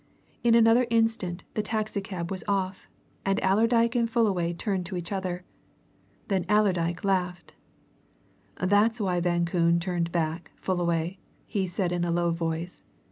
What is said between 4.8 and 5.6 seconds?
to each other.